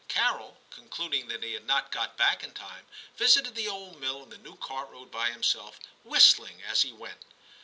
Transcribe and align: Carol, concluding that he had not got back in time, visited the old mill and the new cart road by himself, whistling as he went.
Carol, 0.07 0.57
concluding 0.71 1.27
that 1.27 1.43
he 1.43 1.53
had 1.53 1.67
not 1.67 1.91
got 1.91 2.17
back 2.17 2.43
in 2.43 2.53
time, 2.55 2.87
visited 3.17 3.53
the 3.53 3.67
old 3.67 3.99
mill 4.01 4.23
and 4.23 4.31
the 4.31 4.37
new 4.39 4.55
cart 4.55 4.89
road 4.89 5.11
by 5.11 5.29
himself, 5.29 5.79
whistling 6.03 6.59
as 6.63 6.81
he 6.81 6.91
went. 6.91 7.21